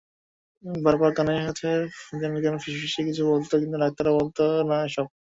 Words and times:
বারবার 0.63 1.11
কানের 1.17 1.39
কাছে 1.47 1.69
কে 2.11 2.37
যেন 2.43 2.55
ফিসফিসিয়ে 2.63 3.07
কিছু 3.09 3.21
বলত, 3.29 3.51
কিন্তু 3.61 3.77
ডাক্তাররা 3.83 4.11
বলত 4.17 4.37
না 4.69 4.77
এসব! 4.87 5.05